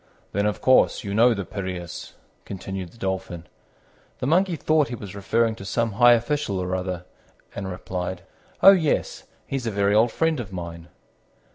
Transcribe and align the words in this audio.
"Then, 0.31 0.47
of 0.47 0.61
course, 0.61 1.03
you 1.03 1.13
know 1.13 1.35
the 1.35 1.45
Piræus," 1.45 2.13
continued 2.43 2.89
the 2.91 2.97
Dolphin. 2.97 3.45
The 4.17 4.25
Monkey 4.25 4.55
thought 4.55 4.87
he 4.87 4.95
was 4.95 5.13
referring 5.13 5.53
to 5.57 5.63
some 5.63 5.91
high 5.91 6.13
official 6.13 6.57
or 6.57 6.75
other, 6.75 7.05
and 7.53 7.69
replied, 7.69 8.23
"Oh, 8.63 8.71
yes, 8.73 9.25
he's 9.45 9.67
a 9.67 9.69
very 9.71 9.93
old 9.93 10.11
friend 10.11 10.39
of 10.39 10.51
mine." 10.51 10.87